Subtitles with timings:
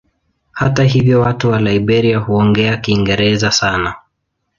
[0.51, 3.95] Hata hivyo watu wa Liberia huongea Kiingereza sana.